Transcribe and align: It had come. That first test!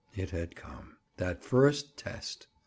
It 0.15 0.31
had 0.31 0.55
come. 0.55 0.97
That 1.17 1.43
first 1.43 1.95
test! 1.95 2.47